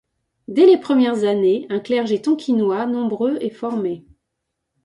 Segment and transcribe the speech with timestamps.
[0.47, 4.03] Dès les premières années, un clergé tonkinois nombreux est formé.